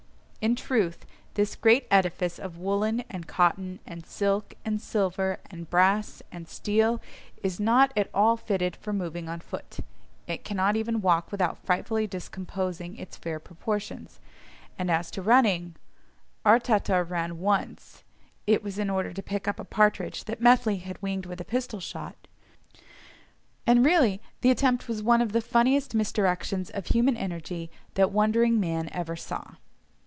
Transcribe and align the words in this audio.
In 0.43 0.55
truth, 0.55 1.05
this 1.35 1.55
great 1.55 1.85
edifice 1.91 2.39
of 2.39 2.57
woollen, 2.57 3.01
and 3.11 3.27
cotton, 3.27 3.79
and 3.85 4.03
silk, 4.07 4.55
and 4.65 4.81
silver, 4.81 5.37
and 5.51 5.69
brass, 5.69 6.23
and 6.31 6.47
steel 6.49 6.99
is 7.43 7.59
not 7.59 7.91
at 7.95 8.09
all 8.11 8.37
fitted 8.37 8.75
for 8.75 8.91
moving 8.91 9.29
on 9.29 9.39
foot; 9.39 9.81
it 10.25 10.43
cannot 10.43 10.75
even 10.75 10.99
walk 10.99 11.31
without 11.31 11.63
frightfully 11.63 12.07
discomposing 12.07 12.97
its 12.97 13.17
fair 13.17 13.39
proportions; 13.39 14.19
and 14.79 14.89
as 14.89 15.11
to 15.11 15.21
running—our 15.21 16.57
Tatar 16.57 17.03
ran 17.03 17.37
once 17.37 18.03
(it 18.47 18.63
was 18.63 18.79
in 18.79 18.89
order 18.89 19.13
to 19.13 19.21
pick 19.21 19.47
up 19.47 19.59
a 19.59 19.63
partridge 19.63 20.23
that 20.23 20.41
Methley 20.41 20.77
had 20.77 20.99
winged 21.03 21.27
with 21.27 21.39
a 21.39 21.45
pistol 21.45 21.79
shot), 21.79 22.27
and 23.67 23.85
really 23.85 24.19
the 24.41 24.49
attempt 24.49 24.87
was 24.87 25.03
one 25.03 25.21
of 25.21 25.33
the 25.33 25.39
funniest 25.41 25.93
misdirections 25.95 26.71
of 26.71 26.87
human 26.87 27.15
energy 27.15 27.69
that 27.93 28.11
wondering 28.11 28.59
man 28.59 28.89
ever 28.91 29.15
saw. 29.15 29.51